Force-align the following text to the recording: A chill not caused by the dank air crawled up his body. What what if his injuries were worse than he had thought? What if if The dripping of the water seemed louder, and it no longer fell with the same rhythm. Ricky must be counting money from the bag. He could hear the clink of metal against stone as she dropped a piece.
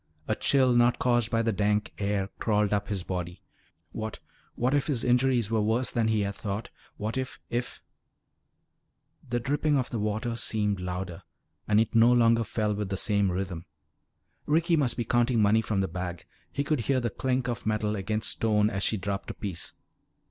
A 0.27 0.33
chill 0.33 0.73
not 0.73 0.97
caused 0.97 1.29
by 1.29 1.43
the 1.43 1.51
dank 1.51 1.93
air 1.99 2.29
crawled 2.39 2.73
up 2.73 2.87
his 2.87 3.03
body. 3.03 3.43
What 3.91 4.17
what 4.55 4.73
if 4.73 4.87
his 4.87 5.03
injuries 5.03 5.51
were 5.51 5.61
worse 5.61 5.91
than 5.91 6.07
he 6.07 6.21
had 6.21 6.33
thought? 6.33 6.71
What 6.97 7.19
if 7.19 7.39
if 7.51 7.83
The 9.29 9.39
dripping 9.39 9.77
of 9.77 9.91
the 9.91 9.99
water 9.99 10.35
seemed 10.37 10.79
louder, 10.79 11.21
and 11.67 11.79
it 11.79 11.93
no 11.93 12.11
longer 12.11 12.43
fell 12.43 12.73
with 12.73 12.89
the 12.89 12.97
same 12.97 13.31
rhythm. 13.31 13.67
Ricky 14.47 14.75
must 14.75 14.97
be 14.97 15.05
counting 15.05 15.39
money 15.39 15.61
from 15.61 15.81
the 15.81 15.87
bag. 15.87 16.25
He 16.51 16.63
could 16.63 16.79
hear 16.79 16.99
the 16.99 17.11
clink 17.11 17.47
of 17.47 17.67
metal 17.67 17.95
against 17.95 18.31
stone 18.31 18.71
as 18.71 18.81
she 18.81 18.97
dropped 18.97 19.29
a 19.29 19.35
piece. 19.35 19.73